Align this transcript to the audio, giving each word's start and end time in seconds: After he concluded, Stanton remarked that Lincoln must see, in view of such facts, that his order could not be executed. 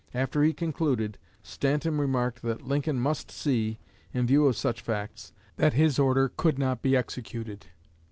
After 0.15 0.41
he 0.41 0.51
concluded, 0.51 1.19
Stanton 1.43 1.99
remarked 1.99 2.41
that 2.41 2.63
Lincoln 2.63 2.99
must 2.99 3.29
see, 3.29 3.77
in 4.15 4.25
view 4.25 4.47
of 4.47 4.55
such 4.55 4.81
facts, 4.81 5.31
that 5.57 5.73
his 5.73 5.99
order 5.99 6.27
could 6.35 6.57
not 6.57 6.81
be 6.81 6.97
executed. 6.97 7.67